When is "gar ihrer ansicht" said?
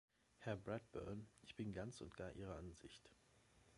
2.17-3.07